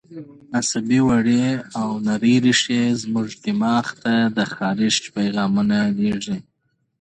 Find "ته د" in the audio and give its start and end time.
4.01-4.39